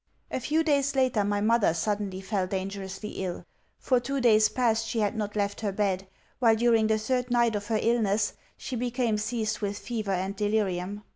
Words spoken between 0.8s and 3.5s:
later, my mother suddenly fell dangerously ill.